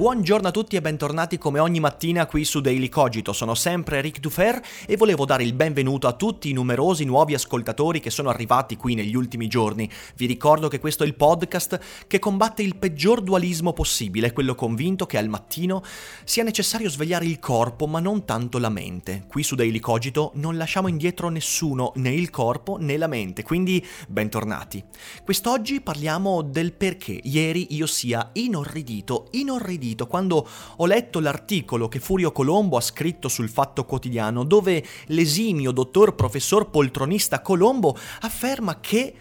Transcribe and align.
Buongiorno 0.00 0.48
a 0.48 0.50
tutti 0.50 0.76
e 0.76 0.80
bentornati 0.80 1.36
come 1.36 1.58
ogni 1.58 1.78
mattina 1.78 2.24
qui 2.24 2.46
su 2.46 2.62
Daily 2.62 2.88
Cogito. 2.88 3.34
Sono 3.34 3.54
sempre 3.54 4.00
Ric 4.00 4.18
Dufer 4.18 4.58
e 4.86 4.96
volevo 4.96 5.26
dare 5.26 5.44
il 5.44 5.52
benvenuto 5.52 6.08
a 6.08 6.14
tutti 6.14 6.48
i 6.48 6.54
numerosi 6.54 7.04
nuovi 7.04 7.34
ascoltatori 7.34 8.00
che 8.00 8.08
sono 8.08 8.30
arrivati 8.30 8.76
qui 8.76 8.94
negli 8.94 9.14
ultimi 9.14 9.46
giorni. 9.46 9.90
Vi 10.16 10.24
ricordo 10.24 10.68
che 10.68 10.78
questo 10.80 11.04
è 11.04 11.06
il 11.06 11.16
podcast 11.16 12.06
che 12.06 12.18
combatte 12.18 12.62
il 12.62 12.76
peggior 12.76 13.20
dualismo 13.20 13.74
possibile, 13.74 14.32
quello 14.32 14.54
convinto 14.54 15.04
che 15.04 15.18
al 15.18 15.28
mattino 15.28 15.82
sia 16.24 16.44
necessario 16.44 16.88
svegliare 16.88 17.26
il 17.26 17.38
corpo 17.38 17.86
ma 17.86 18.00
non 18.00 18.24
tanto 18.24 18.56
la 18.56 18.70
mente. 18.70 19.24
Qui 19.28 19.42
su 19.42 19.54
Daily 19.54 19.80
Cogito 19.80 20.32
non 20.36 20.56
lasciamo 20.56 20.88
indietro 20.88 21.28
nessuno, 21.28 21.92
né 21.96 22.14
il 22.14 22.30
corpo 22.30 22.78
né 22.80 22.96
la 22.96 23.06
mente, 23.06 23.42
quindi 23.42 23.86
bentornati. 24.08 24.82
Quest'oggi 25.22 25.82
parliamo 25.82 26.40
del 26.40 26.72
perché 26.72 27.20
ieri 27.22 27.74
io 27.74 27.84
sia 27.84 28.30
inorridito, 28.32 29.26
inorridito 29.32 29.88
sentito 29.90 30.06
quando 30.06 30.46
ho 30.76 30.86
letto 30.86 31.20
l'articolo 31.20 31.88
che 31.88 31.98
Furio 31.98 32.32
Colombo 32.32 32.76
ha 32.76 32.80
scritto 32.80 33.28
sul 33.28 33.48
Fatto 33.48 33.84
Quotidiano, 33.84 34.44
dove 34.44 34.84
l'esimio 35.06 35.72
dottor 35.72 36.14
professor 36.14 36.70
poltronista 36.70 37.40
Colombo 37.40 37.96
afferma 38.20 38.78
che 38.80 39.14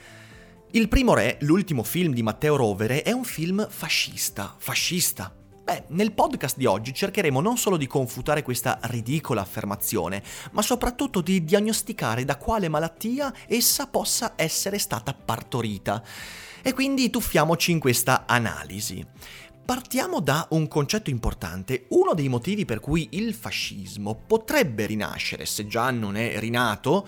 Il 0.71 0.87
primo 0.87 1.15
re, 1.15 1.37
l'ultimo 1.41 1.81
film 1.81 2.13
di 2.13 2.21
Matteo 2.21 2.55
Rovere, 2.55 3.01
è 3.01 3.11
un 3.11 3.23
film 3.23 3.67
fascista. 3.67 4.53
Fascista. 4.55 5.33
Beh, 5.63 5.85
nel 5.87 6.11
podcast 6.11 6.57
di 6.57 6.67
oggi 6.67 6.93
cercheremo 6.93 7.41
non 7.41 7.57
solo 7.57 7.75
di 7.75 7.87
confutare 7.87 8.43
questa 8.43 8.77
ridicola 8.83 9.41
affermazione, 9.41 10.21
ma 10.51 10.61
soprattutto 10.61 11.21
di 11.21 11.43
diagnosticare 11.43 12.23
da 12.23 12.37
quale 12.37 12.69
malattia 12.69 13.33
essa 13.47 13.87
possa 13.87 14.33
essere 14.35 14.77
stata 14.77 15.15
partorita. 15.15 16.03
E 16.61 16.73
quindi 16.73 17.09
tuffiamoci 17.09 17.71
in 17.71 17.79
questa 17.79 18.25
analisi. 18.27 19.03
Partiamo 19.69 20.19
da 20.19 20.47
un 20.49 20.67
concetto 20.67 21.11
importante. 21.11 21.85
Uno 21.89 22.15
dei 22.15 22.27
motivi 22.27 22.65
per 22.65 22.79
cui 22.79 23.09
il 23.11 23.35
fascismo 23.35 24.15
potrebbe 24.15 24.87
rinascere, 24.87 25.45
se 25.45 25.67
già 25.67 25.91
non 25.91 26.15
è 26.15 26.39
rinato, 26.39 27.07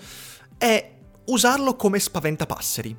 è 0.58 0.92
usarlo 1.24 1.74
come 1.74 1.98
spaventapasseri. 1.98 2.96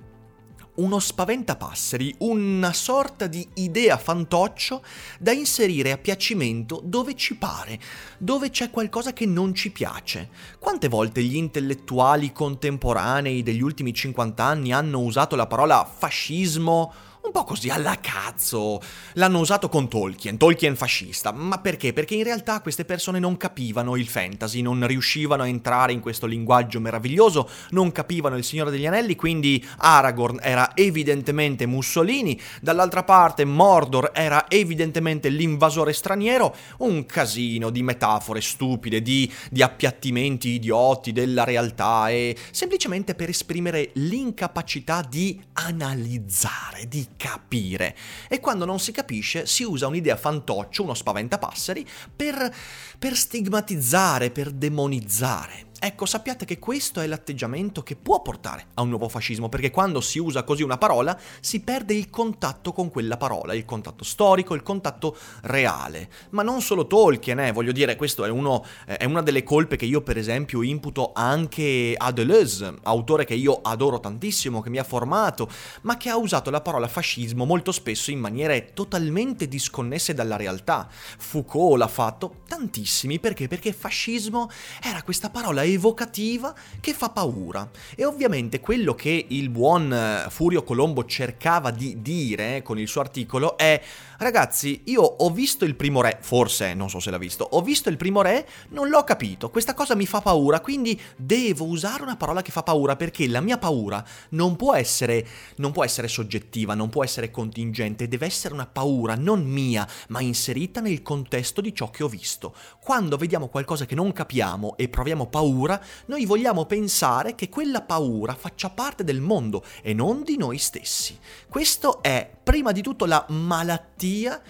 Uno 0.75 0.99
spaventapasseri, 0.99 2.13
una 2.19 2.73
sorta 2.73 3.27
di 3.27 3.47
idea 3.53 3.95
fantoccio 3.97 4.83
da 5.17 5.31
inserire 5.31 5.93
a 5.93 5.97
piacimento 5.97 6.81
dove 6.83 7.15
ci 7.15 7.37
pare, 7.37 7.79
dove 8.17 8.49
c'è 8.49 8.69
qualcosa 8.69 9.13
che 9.13 9.25
non 9.25 9.53
ci 9.53 9.71
piace. 9.71 10.29
Quante 10.59 10.89
volte 10.89 11.23
gli 11.23 11.37
intellettuali 11.37 12.33
contemporanei 12.33 13.43
degli 13.43 13.61
ultimi 13.61 13.93
50 13.93 14.43
anni 14.43 14.73
hanno 14.73 14.99
usato 14.99 15.37
la 15.37 15.47
parola 15.47 15.85
fascismo 15.85 16.91
un 17.23 17.31
po' 17.31 17.45
così 17.45 17.69
alla 17.69 17.97
cazzo. 18.01 18.81
L'hanno 19.13 19.39
usato 19.39 19.69
con 19.69 19.87
Tolkien, 19.87 20.37
Tolkien 20.37 20.75
fascista. 20.75 21.31
Ma 21.31 21.57
perché? 21.59 21.93
Perché 21.93 22.15
in 22.15 22.23
realtà 22.23 22.59
queste 22.59 22.83
persone 22.83 23.17
non 23.17 23.37
capivano 23.37 23.95
il 23.95 24.07
fantasy, 24.07 24.61
non 24.61 24.85
riuscivano 24.85 25.43
a 25.43 25.47
entrare 25.47 25.93
in 25.93 26.01
questo 26.01 26.25
linguaggio 26.25 26.81
meraviglioso, 26.81 27.49
non 27.69 27.93
capivano 27.93 28.35
il 28.35 28.43
Signore 28.43 28.71
degli 28.71 28.85
Anelli, 28.85 29.15
quindi 29.15 29.65
Aragorn 29.77 30.39
era 30.41 30.75
evidentemente 30.75 31.65
Mussolini, 31.65 32.39
dall'altra 32.61 33.03
parte 33.03 33.45
Mordor 33.45 34.11
era 34.13 34.49
evidentemente 34.49 35.29
l'invasore 35.29 35.93
straniero, 35.93 36.53
un 36.79 37.05
casino 37.05 37.69
di 37.69 37.83
metafore 37.83 38.41
stupide, 38.41 39.01
di, 39.01 39.31
di 39.49 39.61
appiattimenti 39.61 40.49
idioti 40.49 41.13
della 41.13 41.45
realtà 41.45 42.09
e 42.09 42.35
semplicemente 42.51 43.15
per 43.15 43.29
esprimere 43.29 43.91
l'incapacità 43.93 45.01
di 45.07 45.41
analizzare, 45.53 46.87
di 46.89 47.11
capire. 47.17 47.95
E 48.27 48.39
quando 48.39 48.65
non 48.65 48.79
si 48.79 48.91
capisce 48.91 49.45
si 49.45 49.63
usa 49.63 49.87
un'idea 49.87 50.15
fantoccio, 50.15 50.83
uno 50.83 50.93
spaventapasseri, 50.93 51.85
per, 52.15 52.53
per 52.97 53.15
stigmatizzare, 53.15 54.31
per 54.31 54.51
demonizzare. 54.51 55.71
Ecco, 55.85 56.05
sappiate 56.05 56.45
che 56.45 56.59
questo 56.59 57.01
è 57.01 57.07
l'atteggiamento 57.07 57.83
che 57.83 57.97
può 57.97 58.21
portare 58.21 58.67
a 58.75 58.83
un 58.83 58.87
nuovo 58.87 59.09
fascismo, 59.09 59.49
perché 59.49 59.69
quando 59.69 59.99
si 59.99 60.17
usa 60.17 60.43
così 60.43 60.63
una 60.63 60.77
parola 60.77 61.19
si 61.41 61.59
perde 61.59 61.93
il 61.93 62.09
contatto 62.09 62.71
con 62.71 62.89
quella 62.89 63.17
parola, 63.17 63.53
il 63.53 63.65
contatto 63.65 64.05
storico, 64.05 64.53
il 64.53 64.63
contatto 64.63 65.17
reale. 65.41 66.09
Ma 66.29 66.41
non 66.41 66.61
solo 66.61 66.87
Tolkien, 66.87 67.37
eh, 67.41 67.51
voglio 67.51 67.73
dire, 67.73 67.97
questo 67.97 68.23
è, 68.23 68.29
eh, 68.29 68.95
è 68.95 69.03
una 69.03 69.21
delle 69.21 69.43
colpe 69.43 69.75
che 69.75 69.83
io 69.83 69.99
per 69.99 70.17
esempio 70.17 70.61
imputo 70.61 71.11
anche 71.13 71.95
a 71.97 72.13
Deleuze, 72.13 72.75
autore 72.83 73.25
che 73.25 73.33
io 73.33 73.59
adoro 73.61 73.99
tantissimo, 73.99 74.61
che 74.61 74.69
mi 74.69 74.77
ha 74.77 74.85
formato, 74.85 75.49
ma 75.81 75.97
che 75.97 76.07
ha 76.07 76.15
usato 76.15 76.49
la 76.49 76.61
parola 76.61 76.87
fascismo 76.87 77.43
molto 77.43 77.73
spesso 77.73 78.09
in 78.09 78.19
maniere 78.19 78.71
totalmente 78.73 79.49
disconnesse 79.49 80.13
dalla 80.13 80.37
realtà. 80.37 80.87
Foucault 80.89 81.77
l'ha 81.77 81.89
fatto, 81.89 82.35
tantissimi, 82.47 83.19
perché? 83.19 83.49
Perché 83.49 83.73
fascismo 83.73 84.49
era 84.81 85.03
questa 85.03 85.29
parola 85.29 85.71
evocativa 85.73 86.53
che 86.79 86.93
fa 86.93 87.09
paura. 87.09 87.69
E 87.95 88.05
ovviamente 88.05 88.59
quello 88.59 88.95
che 88.95 89.25
il 89.29 89.49
buon 89.49 89.91
eh, 89.91 90.25
Furio 90.29 90.63
Colombo 90.63 91.05
cercava 91.05 91.71
di 91.71 92.01
dire 92.01 92.61
con 92.61 92.79
il 92.79 92.87
suo 92.87 93.01
articolo 93.01 93.57
è 93.57 93.81
ragazzi, 94.23 94.83
io 94.85 95.01
ho 95.01 95.29
visto 95.29 95.65
il 95.65 95.75
primo 95.75 96.01
re, 96.01 96.17
forse, 96.21 96.73
non 96.73 96.89
so 96.89 96.99
se 96.99 97.11
l'ha 97.11 97.17
visto, 97.17 97.43
ho 97.43 97.61
visto 97.61 97.89
il 97.89 97.97
primo 97.97 98.21
re, 98.21 98.47
non 98.69 98.87
l'ho 98.87 99.03
capito, 99.03 99.49
questa 99.49 99.73
cosa 99.73 99.95
mi 99.95 100.05
fa 100.05 100.21
paura, 100.21 100.61
quindi 100.61 100.99
devo 101.17 101.65
usare 101.65 102.03
una 102.03 102.15
parola 102.15 102.41
che 102.41 102.51
fa 102.51 102.63
paura 102.63 102.95
perché 102.95 103.27
la 103.27 103.41
mia 103.41 103.57
paura 103.57 104.03
non 104.29 104.55
può 104.55 104.73
essere, 104.73 105.27
non 105.57 105.71
può 105.71 105.83
essere 105.83 106.07
soggettiva, 106.07 106.73
non 106.73 106.89
può 106.89 107.03
essere 107.03 107.31
contingente, 107.31 108.07
deve 108.07 108.25
essere 108.25 108.53
una 108.53 108.65
paura 108.65 109.15
non 109.15 109.43
mia, 109.43 109.87
ma 110.07 110.21
inserita 110.21 110.79
nel 110.79 111.01
contesto 111.01 111.61
di 111.61 111.73
ciò 111.73 111.89
che 111.89 112.03
ho 112.03 112.07
visto. 112.07 112.55
Quando 112.81 113.17
vediamo 113.17 113.49
qualcosa 113.49 113.85
che 113.85 113.95
non 113.95 114.13
capiamo 114.13 114.75
e 114.77 114.87
proviamo 114.87 115.27
paura, 115.27 115.62
noi 116.05 116.25
vogliamo 116.25 116.65
pensare 116.65 117.35
che 117.35 117.49
quella 117.49 117.81
paura 117.81 118.35
faccia 118.35 118.69
parte 118.69 119.03
del 119.03 119.21
mondo 119.21 119.63
e 119.81 119.93
non 119.93 120.23
di 120.23 120.37
noi 120.37 120.57
stessi. 120.57 121.17
Questo 121.49 122.01
è 122.01 122.29
prima 122.43 122.71
di 122.71 122.81
tutto 122.81 123.05
la 123.05 123.25
malattia 123.29 124.41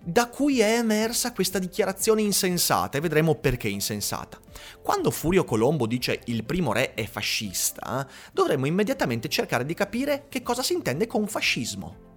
da 0.00 0.28
cui 0.28 0.60
è 0.60 0.78
emersa 0.78 1.32
questa 1.32 1.58
dichiarazione 1.58 2.22
insensata 2.22 2.98
e 2.98 3.00
vedremo 3.00 3.34
perché 3.34 3.68
insensata. 3.68 4.38
Quando 4.80 5.10
Furio 5.10 5.44
Colombo 5.44 5.86
dice 5.86 6.20
il 6.26 6.44
primo 6.44 6.72
re 6.72 6.94
è 6.94 7.06
fascista, 7.06 8.08
dovremmo 8.32 8.66
immediatamente 8.66 9.28
cercare 9.28 9.66
di 9.66 9.74
capire 9.74 10.26
che 10.28 10.42
cosa 10.42 10.62
si 10.62 10.72
intende 10.72 11.06
con 11.06 11.26
fascismo. 11.26 12.07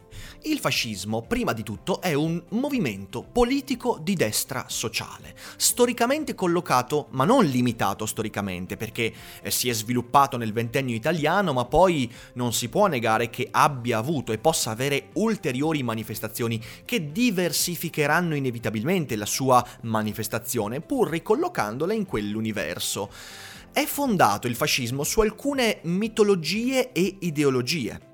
Il 0.44 0.58
fascismo, 0.58 1.22
prima 1.22 1.54
di 1.54 1.62
tutto, 1.62 2.02
è 2.02 2.14
un 2.14 2.42
movimento 2.50 3.22
politico 3.22 4.00
di 4.02 4.16
destra 4.16 4.66
sociale, 4.70 5.36
storicamente 5.56 6.34
collocato, 6.34 7.10
ma 7.12 7.26
non 7.26 7.46
limitato 7.46 8.08
storicamente, 8.08 8.76
perché 8.76 9.14
eh, 9.44 9.52
si 9.52 9.70
è 9.70 9.74
sviluppato 9.74 10.38
nel 10.38 10.52
ventennio 10.52 10.96
italiano, 10.96 11.54
ma 11.54 11.66
poi 11.66 12.12
non 12.34 12.54
si 12.54 12.70
può 12.70 12.88
negare 12.88 13.30
che 13.30 13.50
abbia 13.52 14.00
avuto 14.00 14.32
e 14.32 14.40
possa 14.40 14.72
avere 14.72 15.10
ulteriori 15.14 15.84
manifestazioni 15.84 16.60
che 16.86 17.12
diversificheranno 17.12 18.34
inevitabilmente 18.34 19.16
la 19.16 19.28
sua 19.28 19.64
manifestazione, 19.82 20.82
pur 20.82 21.08
ricollocandola 21.12 21.94
in 21.94 22.08
quell'universo. 22.08 23.12
È 23.72 23.86
fondato 23.86 24.48
il 24.48 24.56
fascismo 24.56 25.04
su 25.04 25.22
alcune 25.22 25.82
mitologie 25.84 26.92
e 26.94 27.18
ideologie 27.20 28.10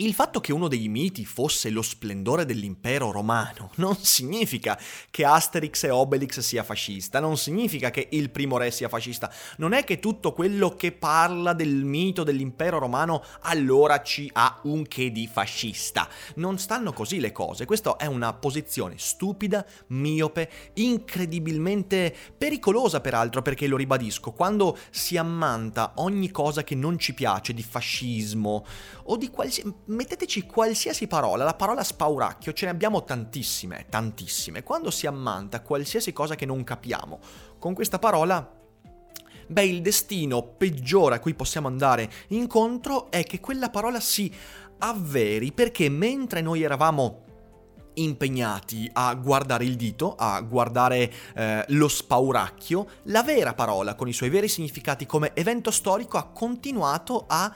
Il 0.00 0.14
fatto 0.14 0.38
che 0.38 0.52
uno 0.52 0.68
dei 0.68 0.86
miti 0.86 1.24
fosse 1.24 1.70
lo 1.70 1.82
splendore 1.82 2.44
dell'impero 2.44 3.10
romano 3.10 3.72
non 3.82 3.96
significa 3.96 4.78
che 5.10 5.24
Asterix 5.24 5.82
e 5.82 5.90
Obelix 5.90 6.38
sia 6.38 6.62
fascista, 6.62 7.18
non 7.18 7.36
significa 7.36 7.90
che 7.90 8.06
il 8.12 8.30
primo 8.30 8.58
re 8.58 8.70
sia 8.70 8.88
fascista, 8.88 9.28
non 9.56 9.72
è 9.72 9.82
che 9.82 9.98
tutto 9.98 10.32
quello 10.32 10.76
che 10.76 10.92
parla 10.92 11.52
del 11.52 11.82
mito 11.82 12.22
dell'impero 12.22 12.78
romano 12.78 13.24
allora 13.40 14.00
ci 14.02 14.30
ha 14.34 14.60
un 14.64 14.86
che 14.86 15.10
di 15.10 15.26
fascista. 15.26 16.08
Non 16.36 16.58
stanno 16.58 16.92
così 16.92 17.18
le 17.18 17.32
cose, 17.32 17.64
questa 17.64 17.96
è 17.96 18.06
una 18.06 18.32
posizione 18.34 18.94
stupida, 18.98 19.66
miope, 19.88 20.48
incredibilmente 20.74 22.14
pericolosa 22.38 23.00
peraltro 23.00 23.42
perché 23.42 23.66
lo 23.66 23.76
ribadisco, 23.76 24.30
quando 24.30 24.78
si 24.90 25.16
ammanta 25.16 25.94
ogni 25.96 26.30
cosa 26.30 26.62
che 26.62 26.76
non 26.76 27.00
ci 27.00 27.14
piace 27.14 27.52
di 27.52 27.64
fascismo 27.64 28.64
o 29.10 29.16
di 29.16 29.30
qualsiasi 29.30 29.72
metteteci 29.86 30.46
qualsiasi 30.46 31.06
parola, 31.06 31.44
la 31.44 31.54
parola 31.54 31.82
spauracchio, 31.82 32.52
ce 32.52 32.66
ne 32.66 32.70
abbiamo 32.70 33.04
tantissime, 33.04 33.86
tantissime. 33.88 34.62
Quando 34.62 34.90
si 34.90 35.06
ammanta 35.06 35.60
qualsiasi 35.60 36.12
cosa 36.12 36.34
che 36.34 36.46
non 36.46 36.64
capiamo, 36.64 37.18
con 37.58 37.74
questa 37.74 37.98
parola 37.98 38.56
beh, 39.46 39.64
il 39.64 39.80
destino 39.80 40.42
peggiore 40.42 41.16
a 41.16 41.20
cui 41.20 41.34
possiamo 41.34 41.68
andare 41.68 42.10
incontro 42.28 43.10
è 43.10 43.22
che 43.24 43.40
quella 43.40 43.70
parola 43.70 44.00
si 44.00 44.30
avveri 44.78 45.52
perché 45.52 45.88
mentre 45.88 46.40
noi 46.40 46.62
eravamo 46.62 47.24
impegnati 47.94 48.88
a 48.92 49.12
guardare 49.14 49.64
il 49.64 49.74
dito, 49.74 50.14
a 50.16 50.40
guardare 50.42 51.12
eh, 51.34 51.64
lo 51.68 51.88
spauracchio, 51.88 52.86
la 53.04 53.22
vera 53.22 53.54
parola 53.54 53.94
con 53.94 54.06
i 54.06 54.12
suoi 54.12 54.28
veri 54.28 54.48
significati 54.48 55.04
come 55.04 55.32
evento 55.34 55.70
storico 55.70 56.16
ha 56.16 56.28
continuato 56.28 57.24
a 57.26 57.52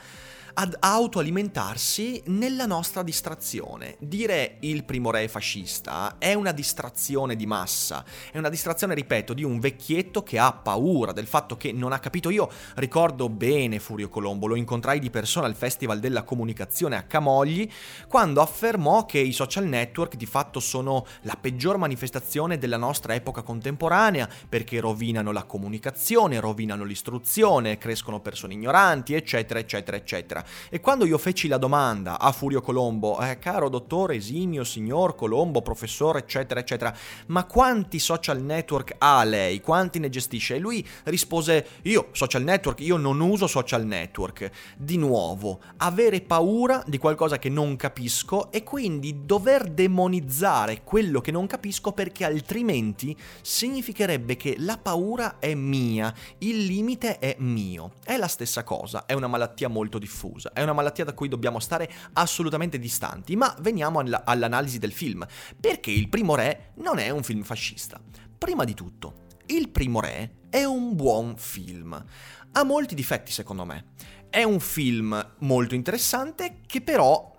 ad 0.55 0.75
autoalimentarsi 0.79 2.21
nella 2.27 2.65
nostra 2.65 3.01
distrazione. 3.01 3.95
Dire 3.99 4.57
il 4.59 4.83
primo 4.83 5.09
re 5.09 5.27
fascista 5.27 6.15
è 6.19 6.33
una 6.33 6.51
distrazione 6.51 7.35
di 7.35 7.45
massa, 7.45 8.05
è 8.31 8.37
una 8.37 8.49
distrazione, 8.49 8.93
ripeto, 8.93 9.33
di 9.33 9.43
un 9.43 9.59
vecchietto 9.59 10.21
che 10.21 10.37
ha 10.37 10.53
paura 10.53 11.11
del 11.11 11.27
fatto 11.27 11.57
che 11.57 11.71
non 11.71 11.91
ha 11.91 11.99
capito. 11.99 12.29
Io 12.29 12.49
ricordo 12.75 13.29
bene 13.29 13.79
Furio 13.79 14.09
Colombo, 14.09 14.47
lo 14.47 14.55
incontrai 14.55 14.99
di 14.99 15.09
persona 15.09 15.47
al 15.47 15.55
Festival 15.55 15.99
della 15.99 16.23
Comunicazione 16.23 16.97
a 16.97 17.03
Camogli, 17.03 17.69
quando 18.07 18.41
affermò 18.41 19.05
che 19.05 19.19
i 19.19 19.33
social 19.33 19.65
network 19.65 20.15
di 20.15 20.25
fatto 20.25 20.59
sono 20.59 21.05
la 21.21 21.37
peggior 21.39 21.77
manifestazione 21.77 22.57
della 22.57 22.77
nostra 22.77 23.15
epoca 23.15 23.41
contemporanea, 23.41 24.29
perché 24.47 24.79
rovinano 24.79 25.31
la 25.31 25.43
comunicazione, 25.43 26.39
rovinano 26.39 26.83
l'istruzione, 26.83 27.77
crescono 27.77 28.19
persone 28.19 28.53
ignoranti, 28.53 29.15
eccetera, 29.15 29.59
eccetera, 29.59 29.97
eccetera. 29.97 30.42
E 30.69 30.79
quando 30.79 31.05
io 31.05 31.17
feci 31.17 31.47
la 31.47 31.57
domanda 31.57 32.19
a 32.19 32.31
Furio 32.31 32.61
Colombo, 32.61 33.19
eh, 33.19 33.39
caro 33.39 33.69
dottore 33.69 34.15
esimio, 34.15 34.63
signor 34.63 35.15
Colombo, 35.15 35.61
professore, 35.61 36.19
eccetera, 36.19 36.59
eccetera, 36.59 36.95
ma 37.27 37.45
quanti 37.45 37.99
social 37.99 38.41
network 38.41 38.95
ha 38.97 39.23
lei? 39.23 39.61
Quanti 39.61 39.99
ne 39.99 40.09
gestisce? 40.09 40.55
E 40.55 40.59
lui 40.59 40.85
rispose, 41.05 41.67
io 41.83 42.09
social 42.11 42.43
network, 42.43 42.79
io 42.81 42.97
non 42.97 43.19
uso 43.19 43.47
social 43.47 43.85
network. 43.85 44.49
Di 44.77 44.97
nuovo, 44.97 45.59
avere 45.77 46.21
paura 46.21 46.83
di 46.85 46.97
qualcosa 46.97 47.39
che 47.39 47.49
non 47.49 47.75
capisco 47.75 48.51
e 48.51 48.63
quindi 48.63 49.25
dover 49.25 49.69
demonizzare 49.69 50.83
quello 50.83 51.21
che 51.21 51.31
non 51.31 51.47
capisco 51.47 51.91
perché 51.91 52.25
altrimenti 52.25 53.15
significherebbe 53.41 54.35
che 54.35 54.55
la 54.59 54.77
paura 54.77 55.39
è 55.39 55.53
mia, 55.53 56.13
il 56.39 56.65
limite 56.65 57.19
è 57.19 57.35
mio. 57.39 57.93
È 58.03 58.17
la 58.17 58.27
stessa 58.27 58.63
cosa, 58.63 59.05
è 59.05 59.13
una 59.13 59.27
malattia 59.27 59.67
molto 59.67 59.97
diffusa 59.97 60.32
diffusa, 60.33 60.51
è 60.53 60.61
una 60.61 60.73
malattia 60.73 61.05
da 61.05 61.13
cui 61.13 61.27
dobbiamo 61.27 61.59
stare 61.59 61.89
assolutamente 62.13 62.79
distanti, 62.79 63.35
ma 63.35 63.55
veniamo 63.59 63.99
alla, 63.99 64.23
all'analisi 64.25 64.79
del 64.79 64.91
film, 64.91 65.25
perché 65.59 65.91
Il 65.91 66.09
Primo 66.09 66.35
Re 66.35 66.71
non 66.75 66.97
è 66.97 67.09
un 67.09 67.23
film 67.23 67.43
fascista. 67.43 67.99
Prima 68.37 68.63
di 68.63 68.73
tutto, 68.73 69.27
Il 69.47 69.69
Primo 69.69 69.99
Re 69.99 70.37
è 70.49 70.63
un 70.63 70.95
buon 70.95 71.35
film. 71.37 72.03
Ha 72.51 72.63
molti 72.63 72.95
difetti 72.95 73.31
secondo 73.31 73.65
me. 73.65 73.91
È 74.29 74.43
un 74.43 74.59
film 74.59 75.33
molto 75.39 75.75
interessante 75.75 76.61
che 76.65 76.81
però 76.81 77.31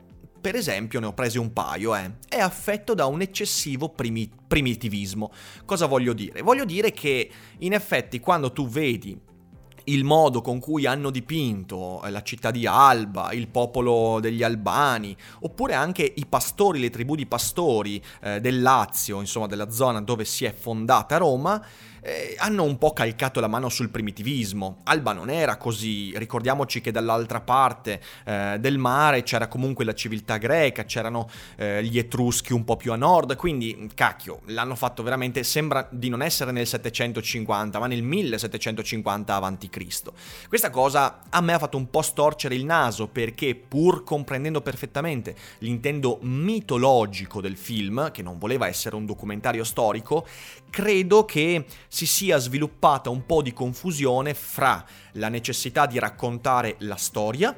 per 0.44 0.56
esempio, 0.56 1.00
ne 1.00 1.06
ho 1.06 1.14
presi 1.14 1.38
un 1.38 1.54
paio, 1.54 1.96
eh, 1.96 2.16
è 2.28 2.38
affetto 2.38 2.92
da 2.92 3.06
un 3.06 3.22
eccessivo 3.22 3.88
primi- 3.88 4.30
primitivismo. 4.46 5.32
Cosa 5.64 5.86
voglio 5.86 6.12
dire? 6.12 6.42
Voglio 6.42 6.66
dire 6.66 6.90
che 6.90 7.30
in 7.60 7.72
effetti 7.72 8.20
quando 8.20 8.52
tu 8.52 8.68
vedi 8.68 9.18
il 9.84 10.04
modo 10.04 10.40
con 10.40 10.60
cui 10.60 10.86
hanno 10.86 11.10
dipinto 11.10 12.02
la 12.08 12.22
città 12.22 12.50
di 12.50 12.66
Alba, 12.66 13.32
il 13.32 13.48
popolo 13.48 14.20
degli 14.20 14.42
Albani, 14.42 15.16
oppure 15.40 15.74
anche 15.74 16.10
i 16.16 16.26
pastori, 16.26 16.80
le 16.80 16.90
tribù 16.90 17.14
di 17.14 17.26
pastori 17.26 18.02
eh, 18.20 18.40
del 18.40 18.62
Lazio, 18.62 19.20
insomma 19.20 19.46
della 19.46 19.70
zona 19.70 20.00
dove 20.00 20.24
si 20.24 20.44
è 20.44 20.52
fondata 20.52 21.16
Roma, 21.16 21.62
eh, 22.04 22.34
hanno 22.38 22.64
un 22.64 22.76
po' 22.76 22.92
calcato 22.92 23.40
la 23.40 23.48
mano 23.48 23.68
sul 23.70 23.88
primitivismo. 23.88 24.80
Alba 24.84 25.12
non 25.12 25.30
era 25.30 25.56
così, 25.56 26.12
ricordiamoci 26.16 26.80
che 26.80 26.90
dall'altra 26.90 27.40
parte 27.40 28.00
eh, 28.24 28.56
del 28.60 28.76
mare 28.76 29.22
c'era 29.22 29.48
comunque 29.48 29.84
la 29.84 29.94
civiltà 29.94 30.36
greca, 30.36 30.84
c'erano 30.84 31.28
eh, 31.56 31.82
gli 31.82 31.96
Etruschi 31.98 32.52
un 32.52 32.64
po' 32.64 32.76
più 32.76 32.92
a 32.92 32.96
nord, 32.96 33.36
quindi 33.36 33.90
cacchio, 33.94 34.40
l'hanno 34.46 34.74
fatto 34.74 35.02
veramente, 35.02 35.42
sembra 35.44 35.88
di 35.90 36.10
non 36.10 36.20
essere 36.20 36.52
nel 36.52 36.66
750, 36.66 37.78
ma 37.78 37.86
nel 37.86 38.02
1750 38.02 39.34
a.C. 39.34 40.02
Questa 40.48 40.70
cosa 40.70 41.20
a 41.30 41.40
me 41.40 41.54
ha 41.54 41.58
fatto 41.58 41.78
un 41.78 41.88
po' 41.88 42.02
storcere 42.02 42.54
il 42.54 42.64
naso 42.64 43.08
perché 43.08 43.54
pur 43.54 44.04
comprendendo 44.04 44.60
perfettamente 44.60 45.34
l'intendo 45.58 46.18
mitologico 46.20 47.40
del 47.40 47.56
film, 47.56 48.10
che 48.10 48.22
non 48.22 48.38
voleva 48.38 48.66
essere 48.66 48.96
un 48.96 49.06
documentario 49.06 49.64
storico, 49.64 50.26
credo 50.74 51.24
che 51.24 51.66
si 51.86 52.04
sia 52.04 52.36
sviluppata 52.38 53.08
un 53.08 53.24
po' 53.26 53.42
di 53.42 53.52
confusione 53.52 54.34
fra 54.34 54.84
la 55.12 55.28
necessità 55.28 55.86
di 55.86 56.00
raccontare 56.00 56.74
la 56.80 56.96
storia, 56.96 57.56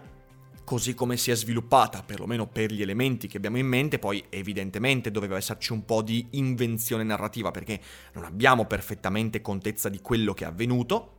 così 0.62 0.92
come 0.92 1.16
si 1.16 1.30
è 1.30 1.34
sviluppata, 1.34 2.02
perlomeno 2.02 2.46
per 2.46 2.70
gli 2.70 2.82
elementi 2.82 3.26
che 3.26 3.38
abbiamo 3.38 3.56
in 3.56 3.68
mente, 3.68 3.98
poi 3.98 4.22
evidentemente 4.28 5.10
doveva 5.10 5.38
esserci 5.38 5.72
un 5.72 5.86
po' 5.86 6.02
di 6.02 6.26
invenzione 6.32 7.04
narrativa 7.04 7.50
perché 7.50 7.80
non 8.12 8.24
abbiamo 8.24 8.66
perfettamente 8.66 9.40
contezza 9.40 9.88
di 9.88 10.02
quello 10.02 10.34
che 10.34 10.44
è 10.44 10.48
avvenuto, 10.48 11.14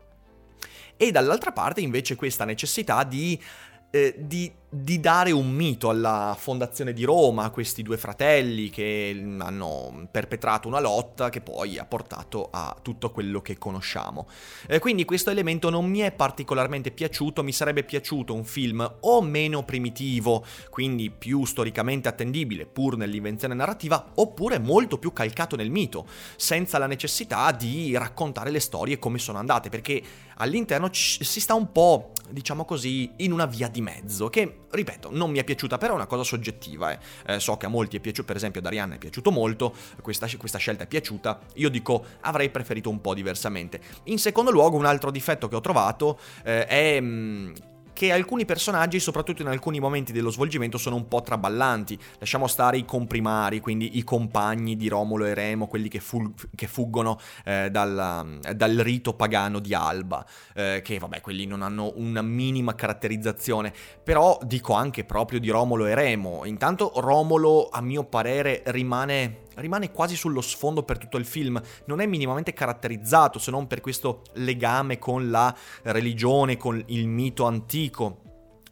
e 0.97 1.09
dall'altra 1.09 1.51
parte 1.51 1.81
invece 1.81 2.15
questa 2.15 2.45
necessità 2.45 3.03
di, 3.03 3.41
eh, 3.89 4.13
di 4.19 4.53
di 4.69 4.99
dare 4.99 5.31
un 5.31 5.49
mito 5.49 5.87
alla 5.87 6.35
fondazione 6.37 6.91
di 6.91 7.05
Roma, 7.05 7.45
a 7.45 7.49
questi 7.51 7.83
due 7.83 7.95
fratelli 7.95 8.69
che 8.69 9.17
hanno 9.39 10.07
perpetrato 10.11 10.67
una 10.67 10.81
lotta 10.81 11.29
che 11.29 11.39
poi 11.39 11.77
ha 11.77 11.85
portato 11.85 12.49
a 12.51 12.75
tutto 12.81 13.11
quello 13.11 13.41
che 13.41 13.57
conosciamo. 13.57 14.27
Eh, 14.67 14.79
quindi 14.79 15.05
questo 15.05 15.29
elemento 15.29 15.69
non 15.69 15.85
mi 15.85 15.99
è 15.99 16.11
particolarmente 16.11 16.91
piaciuto, 16.91 17.43
mi 17.43 17.53
sarebbe 17.53 17.85
piaciuto 17.85 18.33
un 18.33 18.43
film 18.43 18.97
o 19.01 19.21
meno 19.21 19.63
primitivo, 19.63 20.45
quindi 20.69 21.11
più 21.11 21.45
storicamente 21.45 22.09
attendibile 22.09 22.65
pur 22.65 22.97
nell'invenzione 22.97 23.53
narrativa, 23.53 24.11
oppure 24.15 24.59
molto 24.59 24.97
più 24.97 25.13
calcato 25.13 25.55
nel 25.55 25.71
mito, 25.71 26.05
senza 26.35 26.77
la 26.77 26.87
necessità 26.87 27.51
di 27.53 27.95
raccontare 27.95 28.51
le 28.51 28.59
storie 28.59 28.99
come 28.99 29.17
sono 29.17 29.37
andate, 29.37 29.69
perché 29.69 30.03
all'interno 30.37 30.89
ci, 30.89 31.23
si 31.23 31.39
sta 31.39 31.53
un 31.53 31.71
po', 31.71 32.11
diciamo 32.29 32.65
così, 32.65 33.11
in 33.17 33.31
una 33.31 33.45
via 33.45 33.69
di 33.69 33.81
mezzo, 33.81 34.27
che 34.27 34.65
ripeto, 34.69 35.09
non 35.11 35.31
mi 35.31 35.39
è 35.39 35.43
piaciuta, 35.43 35.77
però 35.77 35.93
è 35.93 35.95
una 35.95 36.05
cosa 36.05 36.23
soggettiva. 36.23 36.91
Eh. 36.91 36.99
Eh, 37.25 37.39
so 37.39 37.57
che 37.57 37.65
a 37.65 37.69
molti 37.69 37.97
è 37.97 37.99
piaciuto, 37.99 38.25
per 38.25 38.35
esempio 38.35 38.59
a 38.59 38.63
Darianna 38.63 38.95
è 38.95 38.97
piaciuto 38.97 39.31
molto, 39.31 39.73
questa, 40.01 40.27
questa, 40.37 40.57
scelta 40.57 40.83
è 40.83 40.87
piaciuta, 40.87 41.39
io 41.55 41.69
dico 41.69 42.05
avrei 42.21 42.49
preferito 42.49 42.89
un 42.89 43.01
po' 43.01 43.13
diversamente. 43.13 43.79
In 44.03 44.19
secondo 44.19 44.51
luogo, 44.51 44.77
un 44.77 44.85
altro 44.85 45.11
difetto 45.11 45.47
che 45.47 45.55
ho 45.55 45.61
trovato 45.61 46.19
eh, 46.43 46.65
è... 46.65 46.99
Mh, 46.99 47.05
mm, 47.05 47.53
che 47.97 48.11
alcuni 48.11 48.45
personaggi, 48.45 48.99
soprattutto 48.99 49.41
in 49.41 49.47
alcuni 49.47 49.79
momenti 49.79 50.11
dello 50.11 50.29
svolgimento, 50.29 50.77
sono 50.77 50.95
un 50.95 51.07
po' 51.07 51.23
traballanti. 51.23 51.97
Lasciamo 52.19 52.45
stare 52.45 52.77
i 52.77 52.85
comprimari, 52.85 53.59
quindi 53.59 53.97
i 53.97 54.03
compagni 54.03 54.75
di 54.75 54.87
Romolo 54.87 55.25
e 55.25 55.33
Remo, 55.33 55.65
quelli 55.65 55.87
che, 55.87 55.99
fu- 55.99 56.31
che 56.53 56.67
fuggono 56.67 57.19
eh, 57.43 57.69
dal, 57.71 58.37
dal, 58.53 58.75
rito 58.75 59.15
pagano 59.15 59.57
di 59.57 59.73
Alba, 59.73 60.23
eh, 60.53 60.81
che 60.83 60.99
vabbè, 60.99 61.21
quelli 61.21 61.47
non 61.47 61.63
hanno 61.63 61.93
una 61.95 62.21
minima 62.21 62.75
caratterizzazione. 62.75 63.73
Però 64.03 64.37
dico 64.43 64.73
anche 64.73 65.03
proprio 65.03 65.39
di 65.39 65.49
Romolo 65.49 65.87
e 65.87 65.95
Remo. 65.95 66.45
Intanto 66.45 66.91
Romolo, 66.97 67.67
a 67.71 67.81
mio 67.81 68.03
parere, 68.03 68.61
rimane 68.67 69.45
rimane 69.57 69.91
quasi 69.91 70.15
sullo 70.15 70.41
sfondo 70.41 70.83
per 70.83 70.97
tutto 70.97 71.17
il 71.17 71.25
film, 71.25 71.61
non 71.85 72.01
è 72.01 72.05
minimamente 72.05 72.53
caratterizzato 72.53 73.39
se 73.39 73.51
non 73.51 73.67
per 73.67 73.81
questo 73.81 74.23
legame 74.33 74.97
con 74.99 75.29
la 75.29 75.55
religione, 75.83 76.57
con 76.57 76.81
il 76.87 77.07
mito 77.07 77.45
antico. 77.45 78.21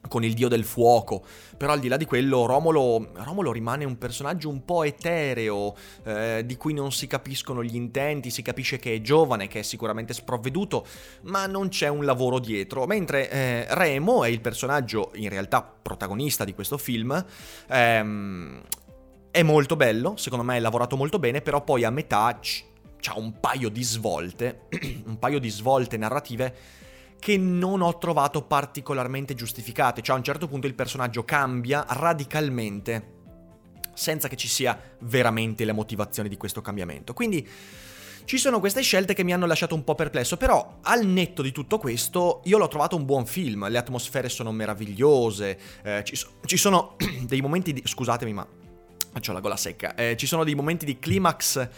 con 0.08 0.24
il 0.24 0.34
dio 0.34 0.48
del 0.48 0.64
fuoco. 0.64 1.24
Però 1.56 1.72
al 1.72 1.80
di 1.80 1.88
là 1.88 1.96
di 1.96 2.04
quello, 2.04 2.46
Romolo, 2.46 3.10
Romolo 3.14 3.52
rimane 3.52 3.84
un 3.84 3.98
personaggio 3.98 4.48
un 4.48 4.64
po' 4.64 4.84
etereo, 4.84 5.74
eh, 6.04 6.42
di 6.44 6.56
cui 6.56 6.72
non 6.72 6.92
si 6.92 7.06
capiscono 7.06 7.62
gli 7.62 7.74
intenti, 7.74 8.30
si 8.30 8.42
capisce 8.42 8.78
che 8.78 8.94
è 8.94 9.00
giovane, 9.00 9.48
che 9.48 9.60
è 9.60 9.62
sicuramente 9.62 10.12
sprovveduto, 10.12 10.86
ma 11.22 11.46
non 11.46 11.68
c'è 11.68 11.88
un 11.88 12.04
lavoro 12.04 12.38
dietro. 12.38 12.86
Mentre 12.86 13.30
eh, 13.30 13.66
Remo 13.70 14.24
è 14.24 14.28
il 14.28 14.40
personaggio, 14.40 15.10
in 15.14 15.28
realtà 15.28 15.62
protagonista 15.62 16.44
di 16.44 16.54
questo 16.54 16.78
film, 16.78 17.24
ehm, 17.68 18.62
è 19.36 19.42
molto 19.42 19.76
bello, 19.76 20.16
secondo 20.16 20.46
me 20.46 20.56
è 20.56 20.60
lavorato 20.60 20.96
molto 20.96 21.18
bene, 21.18 21.42
però 21.42 21.62
poi 21.62 21.84
a 21.84 21.90
metà 21.90 22.38
c'ha 22.40 23.18
un 23.18 23.38
paio 23.38 23.68
di 23.68 23.82
svolte, 23.82 24.62
un 25.04 25.18
paio 25.18 25.38
di 25.38 25.50
svolte 25.50 25.98
narrative 25.98 26.54
che 27.18 27.36
non 27.36 27.82
ho 27.82 27.98
trovato 27.98 28.40
particolarmente 28.40 29.34
giustificate. 29.34 30.00
Cioè 30.00 30.14
a 30.14 30.18
un 30.18 30.24
certo 30.24 30.48
punto 30.48 30.66
il 30.66 30.74
personaggio 30.74 31.22
cambia 31.24 31.84
radicalmente 31.86 33.12
senza 33.92 34.26
che 34.26 34.36
ci 34.36 34.48
sia 34.48 34.80
veramente 35.00 35.66
la 35.66 35.74
motivazione 35.74 36.30
di 36.30 36.38
questo 36.38 36.62
cambiamento. 36.62 37.12
Quindi 37.12 37.46
ci 38.24 38.38
sono 38.38 38.58
queste 38.58 38.80
scelte 38.80 39.12
che 39.12 39.22
mi 39.22 39.34
hanno 39.34 39.44
lasciato 39.44 39.74
un 39.74 39.84
po' 39.84 39.94
perplesso, 39.94 40.38
però 40.38 40.78
al 40.80 41.04
netto 41.04 41.42
di 41.42 41.52
tutto 41.52 41.76
questo 41.76 42.40
io 42.44 42.56
l'ho 42.56 42.68
trovato 42.68 42.96
un 42.96 43.04
buon 43.04 43.26
film, 43.26 43.68
le 43.68 43.76
atmosfere 43.76 44.30
sono 44.30 44.50
meravigliose, 44.50 45.58
eh, 45.82 46.04
ci, 46.04 46.16
so- 46.16 46.30
ci, 46.46 46.56
sono 46.56 46.96
dei 47.28 47.42
momenti 47.42 47.74
di... 47.74 47.82
scusatemi 47.84 48.32
ma 48.32 48.64
ho 49.26 49.32
la 49.32 49.40
gola 49.40 49.56
secca, 49.56 49.94
eh, 49.94 50.16
ci 50.16 50.26
sono 50.26 50.44
dei 50.44 50.54
momenti 50.54 50.84
di 50.84 50.98
climax 50.98 51.68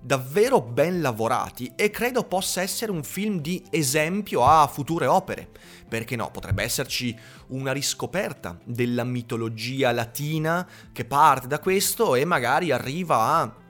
davvero 0.00 0.60
ben 0.60 1.00
lavorati 1.00 1.72
e 1.74 1.90
credo 1.90 2.24
possa 2.24 2.62
essere 2.62 2.92
un 2.92 3.02
film 3.02 3.40
di 3.40 3.62
esempio 3.70 4.44
a 4.44 4.66
future 4.66 5.06
opere. 5.06 5.48
Perché 5.88 6.16
no, 6.16 6.30
potrebbe 6.30 6.62
esserci 6.62 7.16
una 7.48 7.72
riscoperta 7.72 8.58
della 8.64 9.04
mitologia 9.04 9.90
latina 9.92 10.66
che 10.92 11.04
parte 11.04 11.46
da 11.46 11.58
questo 11.60 12.14
e 12.14 12.24
magari 12.24 12.70
arriva 12.70 13.16
a 13.16 13.66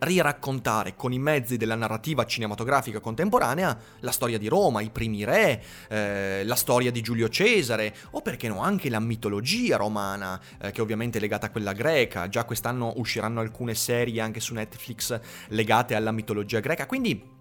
riraccontare 0.00 0.94
con 0.94 1.12
i 1.12 1.18
mezzi 1.18 1.56
della 1.56 1.74
narrativa 1.74 2.24
cinematografica 2.24 3.00
contemporanea 3.00 3.76
la 4.00 4.10
storia 4.10 4.38
di 4.38 4.48
Roma, 4.48 4.80
i 4.80 4.90
primi 4.90 5.24
re, 5.24 5.62
eh, 5.88 6.42
la 6.44 6.54
storia 6.54 6.90
di 6.90 7.00
Giulio 7.00 7.28
Cesare 7.28 7.94
o 8.10 8.20
perché 8.22 8.48
no 8.48 8.60
anche 8.60 8.90
la 8.90 9.00
mitologia 9.00 9.76
romana 9.76 10.40
eh, 10.60 10.70
che 10.70 10.80
ovviamente 10.80 11.18
è 11.18 11.20
legata 11.20 11.46
a 11.46 11.50
quella 11.50 11.72
greca, 11.72 12.28
già 12.28 12.44
quest'anno 12.44 12.94
usciranno 12.96 13.40
alcune 13.40 13.74
serie 13.74 14.20
anche 14.20 14.40
su 14.40 14.54
Netflix 14.54 15.18
legate 15.48 15.94
alla 15.94 16.12
mitologia 16.12 16.60
greca, 16.60 16.86
quindi 16.86 17.36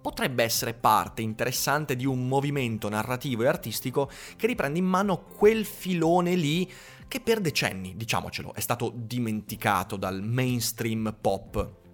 potrebbe 0.00 0.44
essere 0.44 0.74
parte 0.74 1.22
interessante 1.22 1.96
di 1.96 2.06
un 2.06 2.28
movimento 2.28 2.88
narrativo 2.88 3.42
e 3.42 3.46
artistico 3.46 4.10
che 4.36 4.46
riprende 4.46 4.78
in 4.78 4.84
mano 4.84 5.24
quel 5.24 5.64
filone 5.64 6.34
lì 6.34 6.70
che 7.08 7.20
per 7.20 7.40
decenni, 7.40 7.96
diciamocelo, 7.96 8.54
è 8.54 8.60
stato 8.60 8.92
dimenticato 8.94 9.96
dal 9.96 10.22
mainstream 10.22 11.16
pop 11.20 11.86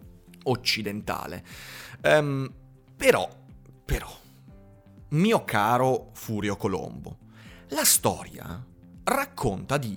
occidentale. 0.45 1.45
Um, 2.03 2.53
però, 2.97 3.29
però, 3.85 4.11
mio 5.11 5.45
caro 5.45 6.11
Furio 6.15 6.57
Colombo, 6.57 7.19
la 7.69 7.85
storia 7.85 8.65
racconta 9.05 9.77
di 9.77 9.97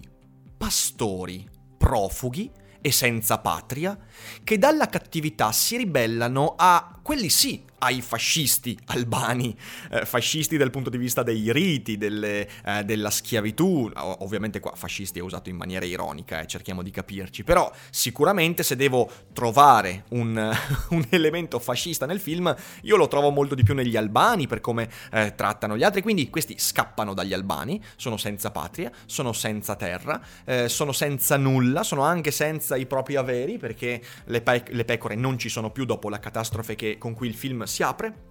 pastori 0.57 1.47
profughi 1.77 2.51
e 2.81 2.91
senza 2.91 3.39
patria 3.39 3.97
che 4.43 4.57
dalla 4.57 4.87
cattività 4.87 5.51
si 5.51 5.77
ribellano 5.77 6.55
a 6.57 6.99
quelli 7.01 7.29
sì 7.29 7.63
ai 7.79 8.01
fascisti 8.01 8.77
albani, 8.85 9.55
eh, 9.91 10.05
fascisti 10.05 10.57
dal 10.57 10.71
punto 10.71 10.89
di 10.89 10.97
vista 10.97 11.21
dei 11.21 11.51
riti, 11.51 11.97
delle, 11.97 12.47
eh, 12.65 12.83
della 12.83 13.11
schiavitù, 13.11 13.91
ovviamente 13.95 14.59
qua 14.59 14.73
fascisti 14.75 15.19
è 15.19 15.21
usato 15.21 15.49
in 15.49 15.55
maniera 15.55 15.85
ironica, 15.85 16.41
eh, 16.41 16.47
cerchiamo 16.47 16.81
di 16.81 16.91
capirci, 16.91 17.43
però 17.43 17.71
sicuramente 17.89 18.63
se 18.63 18.75
devo 18.75 19.09
trovare 19.33 20.05
un, 20.09 20.35
un, 20.89 21.05
elemento 21.09 21.59
fascista 21.59 22.05
nel 22.05 22.19
film, 22.19 22.53
io 22.81 22.95
lo 22.95 23.07
trovo 23.07 23.29
molto 23.29 23.53
di 23.53 23.63
più 23.63 23.73
negli 23.73 23.95
albani 23.95 24.47
per 24.47 24.59
come 24.59 24.89
eh, 25.11 25.33
trattano 25.35 25.77
gli 25.77 25.83
altri, 25.83 26.01
quindi 26.01 26.29
questi 26.29 26.55
scappano 26.57 27.13
dagli 27.13 27.33
albani, 27.33 27.81
sono 27.95 28.17
senza 28.17 28.49
patria, 28.49 28.91
sono 29.05 29.33
senza 29.33 29.75
terra, 29.75 30.19
eh, 30.45 30.67
sono 30.67 30.91
senza 30.91 31.37
nulla, 31.37 31.83
sono 31.83 32.01
anche 32.01 32.31
senza 32.31 32.75
i 32.75 32.87
propri 32.87 33.15
averi 33.15 33.57
perché 33.57 34.01
le, 34.25 34.41
pe- 34.41 34.65
le 34.69 34.85
pecore 34.85 35.15
non 35.15 35.37
ci 35.37 35.49
sono 35.49 35.69
più 35.69 35.85
dopo 35.85 36.09
la 36.09 36.19
catastrofe 36.19 36.75
che, 36.75 36.97
con 36.97 37.13
cui 37.13 37.27
il 37.27 37.35
film 37.35 37.65
si 37.67 37.83
apre 37.83 38.25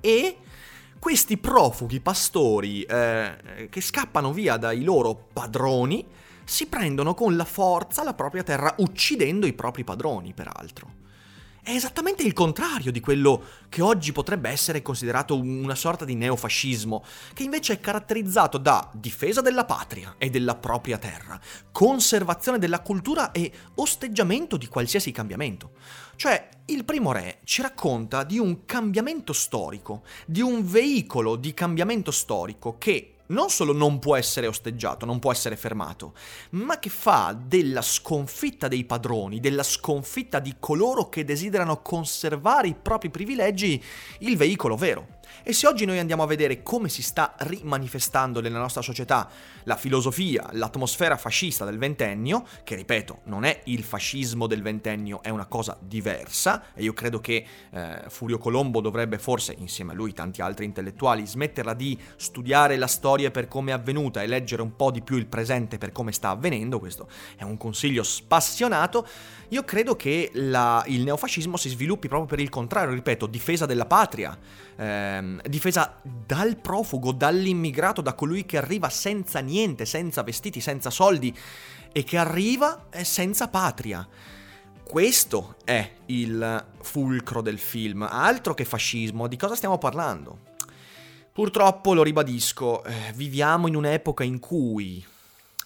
e 0.00 0.36
questi 0.98 1.38
profughi 1.38 2.00
pastori 2.00 2.82
eh, 2.82 3.68
che 3.70 3.80
scappano 3.80 4.32
via 4.32 4.56
dai 4.56 4.82
loro 4.82 5.14
padroni 5.32 6.06
si 6.44 6.66
prendono 6.66 7.14
con 7.14 7.36
la 7.36 7.44
forza 7.44 8.02
la 8.02 8.14
propria 8.14 8.42
terra 8.42 8.74
uccidendo 8.78 9.46
i 9.46 9.52
propri 9.52 9.84
padroni, 9.84 10.34
peraltro. 10.34 10.99
È 11.62 11.72
esattamente 11.72 12.22
il 12.22 12.32
contrario 12.32 12.90
di 12.90 13.00
quello 13.00 13.42
che 13.68 13.82
oggi 13.82 14.12
potrebbe 14.12 14.48
essere 14.48 14.80
considerato 14.80 15.38
una 15.38 15.74
sorta 15.74 16.06
di 16.06 16.14
neofascismo, 16.14 17.04
che 17.34 17.42
invece 17.42 17.74
è 17.74 17.80
caratterizzato 17.80 18.56
da 18.56 18.90
difesa 18.94 19.42
della 19.42 19.66
patria 19.66 20.14
e 20.16 20.30
della 20.30 20.56
propria 20.56 20.96
terra, 20.96 21.38
conservazione 21.70 22.58
della 22.58 22.80
cultura 22.80 23.30
e 23.30 23.52
osteggiamento 23.74 24.56
di 24.56 24.68
qualsiasi 24.68 25.12
cambiamento. 25.12 25.72
Cioè, 26.16 26.48
il 26.66 26.84
primo 26.84 27.12
re 27.12 27.40
ci 27.44 27.60
racconta 27.60 28.24
di 28.24 28.38
un 28.38 28.64
cambiamento 28.64 29.34
storico, 29.34 30.02
di 30.26 30.40
un 30.40 30.64
veicolo 30.64 31.36
di 31.36 31.52
cambiamento 31.52 32.10
storico 32.10 32.78
che 32.78 33.16
non 33.30 33.50
solo 33.50 33.72
non 33.72 33.98
può 33.98 34.16
essere 34.16 34.46
osteggiato, 34.46 35.06
non 35.06 35.18
può 35.18 35.32
essere 35.32 35.56
fermato, 35.56 36.14
ma 36.50 36.78
che 36.78 36.90
fa 36.90 37.36
della 37.38 37.82
sconfitta 37.82 38.68
dei 38.68 38.84
padroni, 38.84 39.40
della 39.40 39.62
sconfitta 39.62 40.38
di 40.38 40.56
coloro 40.58 41.08
che 41.08 41.24
desiderano 41.24 41.82
conservare 41.82 42.68
i 42.68 42.76
propri 42.80 43.10
privilegi, 43.10 43.82
il 44.20 44.36
veicolo 44.36 44.76
vero. 44.76 45.18
E 45.42 45.52
se 45.52 45.66
oggi 45.66 45.84
noi 45.84 45.98
andiamo 45.98 46.22
a 46.22 46.26
vedere 46.26 46.62
come 46.62 46.88
si 46.88 47.02
sta 47.02 47.34
rimanifestando 47.38 48.40
nella 48.40 48.58
nostra 48.58 48.82
società 48.82 49.28
la 49.64 49.76
filosofia, 49.76 50.48
l'atmosfera 50.52 51.16
fascista 51.16 51.64
del 51.64 51.78
ventennio, 51.78 52.46
che 52.64 52.74
ripeto 52.74 53.20
non 53.24 53.44
è 53.44 53.60
il 53.64 53.82
fascismo 53.82 54.46
del 54.46 54.62
ventennio, 54.62 55.22
è 55.22 55.28
una 55.28 55.46
cosa 55.46 55.76
diversa, 55.80 56.72
e 56.74 56.82
io 56.82 56.92
credo 56.92 57.20
che 57.20 57.44
eh, 57.70 58.02
Furio 58.08 58.38
Colombo 58.38 58.80
dovrebbe 58.80 59.18
forse, 59.18 59.54
insieme 59.58 59.92
a 59.92 59.94
lui 59.94 60.12
tanti 60.12 60.42
altri 60.42 60.64
intellettuali, 60.64 61.26
smetterla 61.26 61.74
di 61.74 61.98
studiare 62.16 62.76
la 62.76 62.86
storia 62.86 63.30
per 63.30 63.48
come 63.48 63.70
è 63.70 63.74
avvenuta 63.74 64.22
e 64.22 64.26
leggere 64.26 64.62
un 64.62 64.76
po' 64.76 64.90
di 64.90 65.02
più 65.02 65.16
il 65.16 65.26
presente 65.26 65.78
per 65.78 65.92
come 65.92 66.12
sta 66.12 66.30
avvenendo, 66.30 66.78
questo 66.78 67.08
è 67.36 67.42
un 67.42 67.56
consiglio 67.56 68.02
spassionato, 68.02 69.06
io 69.48 69.64
credo 69.64 69.96
che 69.96 70.30
la, 70.34 70.82
il 70.86 71.02
neofascismo 71.02 71.56
si 71.56 71.68
sviluppi 71.68 72.06
proprio 72.06 72.28
per 72.28 72.38
il 72.38 72.48
contrario, 72.48 72.94
ripeto, 72.94 73.26
difesa 73.26 73.66
della 73.66 73.86
patria, 73.86 74.38
ehm, 75.20 75.42
difesa 75.42 76.00
dal 76.02 76.56
profugo, 76.56 77.12
dall'immigrato, 77.12 78.00
da 78.00 78.14
colui 78.14 78.44
che 78.44 78.56
arriva 78.56 78.88
senza 78.88 79.40
niente, 79.40 79.84
senza 79.84 80.22
vestiti, 80.22 80.60
senza 80.60 80.90
soldi 80.90 81.36
e 81.92 82.02
che 82.02 82.16
arriva 82.16 82.86
eh, 82.90 83.04
senza 83.04 83.48
patria. 83.48 84.06
Questo 84.82 85.54
è 85.64 85.88
il 86.06 86.66
fulcro 86.80 87.42
del 87.42 87.58
film, 87.58 88.02
altro 88.02 88.54
che 88.54 88.64
fascismo, 88.64 89.28
di 89.28 89.36
cosa 89.36 89.54
stiamo 89.54 89.78
parlando? 89.78 90.48
Purtroppo, 91.32 91.94
lo 91.94 92.02
ribadisco, 92.02 92.82
eh, 92.82 93.12
viviamo 93.14 93.68
in 93.68 93.76
un'epoca 93.76 94.24
in 94.24 94.40
cui 94.40 95.04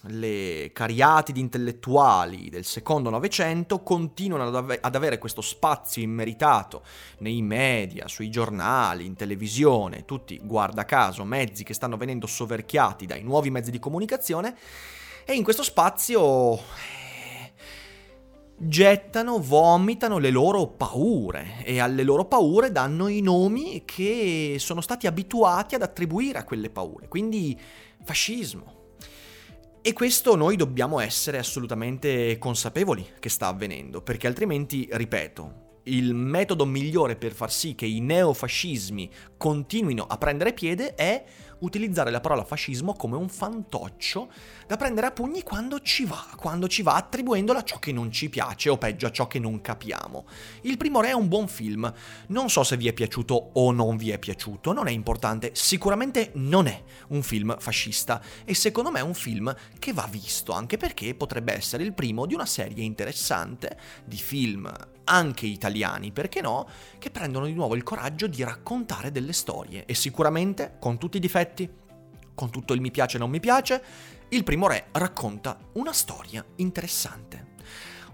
le 0.07 0.71
cariatidi 0.73 1.39
intellettuali 1.39 2.49
del 2.49 2.65
secondo 2.65 3.09
Novecento 3.09 3.81
continuano 3.81 4.47
ad, 4.47 4.55
ave- 4.55 4.79
ad, 4.81 4.95
avere 4.95 5.17
questo 5.17 5.41
spazio 5.41 6.01
immeritato 6.01 6.83
nei 7.19 7.41
media, 7.41 8.07
sui 8.07 8.29
giornali, 8.29 9.05
in 9.05 9.15
televisione, 9.15 10.05
tutti, 10.05 10.39
guarda 10.43 10.85
caso, 10.85 11.23
mezzi 11.23 11.63
che 11.63 11.73
stanno 11.73 11.97
venendo 11.97 12.27
soverchiati 12.27 13.05
dai 13.05 13.23
nuovi 13.23 13.49
mezzi 13.49 13.71
di 13.71 13.79
comunicazione, 13.79 14.55
e 15.25 15.33
in 15.33 15.43
questo 15.43 15.63
spazio 15.63 16.55
eh, 16.55 17.53
gettano, 18.57 19.39
vomitano 19.39 20.19
le 20.19 20.29
loro 20.29 20.67
paure 20.67 21.63
e 21.63 21.79
alle 21.79 22.03
loro 22.03 22.25
paure 22.25 22.71
danno 22.71 23.07
i 23.07 23.21
nomi 23.21 23.83
che 23.85 24.57
sono 24.59 24.81
stati 24.81 25.07
abituati 25.07 25.73
ad 25.73 25.81
attribuire 25.81 26.37
a 26.37 26.43
quelle 26.43 26.69
paure, 26.69 27.07
quindi 27.07 27.59
fascismo 28.03 28.83
e 29.87 29.93
questo 29.93 30.35
noi 30.35 30.55
dobbiamo 30.55 30.99
essere 30.99 31.37
assolutamente 31.37 32.39
consapevoli 32.39 33.05
che 33.19 33.29
sta 33.29 33.45
avvenendo, 33.45 34.01
perché 34.01 34.25
altrimenti, 34.25 34.89
ripeto, 34.91 35.64
il 35.85 36.13
metodo 36.13 36.65
migliore 36.65 37.15
per 37.15 37.33
far 37.33 37.51
sì 37.51 37.75
che 37.75 37.85
i 37.85 37.99
neofascismi 37.99 39.09
continuino 39.37 40.05
a 40.07 40.17
prendere 40.17 40.53
piede 40.53 40.95
è 40.95 41.23
utilizzare 41.59 42.11
la 42.11 42.19
parola 42.19 42.43
fascismo 42.43 42.93
come 42.93 43.15
un 43.15 43.29
fantoccio 43.29 44.31
da 44.67 44.77
prendere 44.77 45.07
a 45.07 45.11
pugni 45.11 45.43
quando 45.43 45.79
ci 45.79 46.05
va, 46.05 46.27
quando 46.35 46.67
ci 46.67 46.81
va 46.81 46.95
attribuendola 46.95 47.59
a 47.59 47.63
ciò 47.63 47.79
che 47.79 47.91
non 47.91 48.11
ci 48.11 48.29
piace 48.29 48.69
o 48.69 48.77
peggio 48.77 49.07
a 49.07 49.11
ciò 49.11 49.27
che 49.27 49.39
non 49.39 49.61
capiamo. 49.61 50.25
Il 50.61 50.77
primo 50.77 51.01
re 51.01 51.09
è 51.09 51.13
un 51.13 51.27
buon 51.27 51.47
film, 51.47 51.91
non 52.27 52.49
so 52.49 52.63
se 52.63 52.77
vi 52.77 52.87
è 52.87 52.93
piaciuto 52.93 53.51
o 53.53 53.71
non 53.71 53.95
vi 53.97 54.09
è 54.11 54.19
piaciuto, 54.19 54.73
non 54.73 54.87
è 54.87 54.91
importante, 54.91 55.51
sicuramente 55.53 56.31
non 56.35 56.67
è 56.67 56.83
un 57.09 57.21
film 57.21 57.55
fascista 57.59 58.21
e 58.43 58.53
secondo 58.53 58.91
me 58.91 58.99
è 58.99 59.03
un 59.03 59.13
film 59.13 59.53
che 59.79 59.93
va 59.93 60.07
visto 60.09 60.51
anche 60.51 60.77
perché 60.77 61.15
potrebbe 61.15 61.53
essere 61.53 61.83
il 61.83 61.93
primo 61.93 62.25
di 62.25 62.33
una 62.33 62.45
serie 62.45 62.83
interessante 62.83 63.77
di 64.05 64.17
film 64.17 64.71
anche 65.05 65.45
italiani, 65.45 66.11
perché 66.11 66.41
no, 66.41 66.67
che 66.99 67.09
prendono 67.09 67.45
di 67.45 67.53
nuovo 67.53 67.75
il 67.75 67.83
coraggio 67.83 68.27
di 68.27 68.43
raccontare 68.43 69.11
delle 69.11 69.33
storie 69.33 69.85
e 69.85 69.93
sicuramente, 69.95 70.75
con 70.79 70.97
tutti 70.97 71.17
i 71.17 71.21
difetti, 71.21 71.69
con 72.33 72.49
tutto 72.49 72.73
il 72.73 72.81
mi 72.81 72.91
piace 72.91 73.17
e 73.17 73.19
non 73.19 73.29
mi 73.29 73.39
piace, 73.39 73.81
il 74.29 74.43
primo 74.43 74.67
re 74.67 74.87
racconta 74.91 75.57
una 75.73 75.93
storia 75.93 76.43
interessante. 76.57 77.53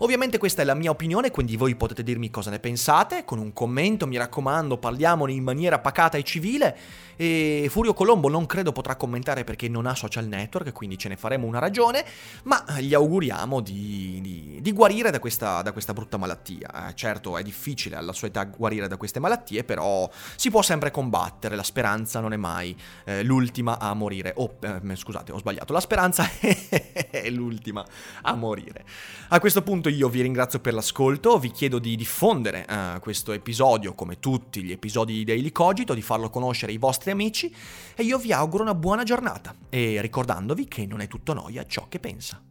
Ovviamente 0.04 0.40
questa 0.40 0.64
è 0.64 0.66
la 0.66 0.74
mia 0.74 0.90
opinione, 0.90 1.30
quindi 1.30 1.56
voi 1.56 1.76
potete 1.76 2.02
dirmi 2.02 2.32
cosa 2.32 2.50
ne 2.50 2.58
pensate, 2.58 3.24
con 3.24 3.38
un 3.38 3.54
commento, 3.54 4.08
mi 4.08 4.18
raccomando, 4.18 4.80
parliamone 4.80 5.32
in 5.32 5.44
maniera 5.44 5.78
pacata 5.78 6.18
e 6.18 6.24
civile. 6.24 6.76
E 7.16 7.68
Furio 7.70 7.94
Colombo 7.94 8.28
non 8.28 8.48
credo 8.48 8.72
potrà 8.72 8.96
commentare 8.96 9.44
perché 9.44 9.70
non 9.70 9.86
ha 9.86 9.94
social 9.94 10.26
network, 10.26 10.72
quindi 10.72 10.98
ce 10.98 11.08
ne 11.08 11.18
faremo 11.18 11.46
una 11.46 11.60
ragione, 11.60 12.04
ma 12.46 12.66
gli 12.80 12.96
auguriamo 12.96 13.60
di, 13.60 14.18
di, 14.24 14.58
di 14.60 14.72
guarire 14.72 15.12
da 15.12 15.20
questa, 15.20 15.62
da 15.62 15.72
questa, 15.72 15.94
brutta 15.94 16.18
malattia. 16.18 16.90
Eh, 16.90 16.96
certo 16.96 17.38
è 17.38 17.44
difficile 17.44 17.96
alla 17.96 18.12
sua 18.12 18.30
età 18.30 18.44
guarire 18.46 18.88
da 18.88 18.98
queste 18.98 19.20
malattie, 19.20 19.64
però 19.64 20.10
si 20.36 20.50
può 20.50 20.64
sempre 20.64 20.90
combattere, 20.90 21.56
la 21.56 21.62
speranza 21.62 22.20
non 22.20 22.34
è 22.34 22.38
mai 22.38 22.76
eh, 23.04 23.22
l'ultima 23.22 23.78
a 23.78 23.94
morire. 23.94 24.34
Oh, 24.38 24.58
eh, 24.62 24.96
scusate, 24.96 25.32
ho 25.32 25.38
sbagliato, 25.38 25.74
la 25.74 25.80
speranza 25.80 26.28
è 26.42 27.30
l'ultima 27.30 27.86
a 28.24 28.34
morire. 28.34 28.84
A 29.30 29.40
questo 29.40 29.62
punto 29.62 29.90
io 29.92 30.10
vi 30.10 30.22
ringrazio 30.22 30.60
per 30.60 30.74
l'ascolto, 30.74 31.38
vi 31.38 31.52
chiedo 31.52 31.80
di 31.80 31.96
diffondere 31.96 32.66
uh, 32.68 33.00
questo 33.00 33.32
episodio 33.32 33.94
come 33.94 34.20
tutti 34.20 34.64
gli 34.64 34.72
episodi 34.72 35.14
di 35.14 35.24
Daily 35.24 35.52
Cogito, 35.52 35.94
di 35.94 36.02
farlo 36.02 36.30
conoscere 36.30 36.72
ai 36.72 36.78
vostri 36.78 37.12
amici 37.12 37.54
e 37.96 38.04
io 38.04 38.18
vi 38.18 38.32
auguro 38.34 38.64
una 38.64 38.76
buona 38.76 39.04
giornata 39.04 39.56
e 39.70 40.02
ricordandovi 40.02 40.68
che 40.68 40.86
non 40.86 41.02
è 41.02 41.08
tutto 41.08 41.34
noia 41.34 41.66
ciò 41.66 41.88
che 41.88 42.00
pensa. 42.00 42.51